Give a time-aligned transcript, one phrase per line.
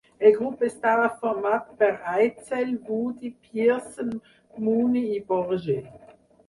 [0.27, 4.13] El grup estava format per Eitzel, Vudi, Pearson,
[4.67, 5.81] Mooney i Borger.